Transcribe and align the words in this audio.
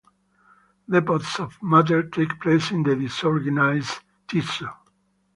Depots 0.89 1.39
of 1.39 1.61
matter 1.61 2.01
take 2.01 2.39
place 2.41 2.71
in 2.71 2.81
the 2.81 2.95
disorganized 2.95 3.99
tissue. 4.27 4.67